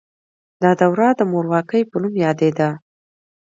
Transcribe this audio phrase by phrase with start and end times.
[0.61, 2.69] دا دوره د مورواکۍ په نوم یادیده.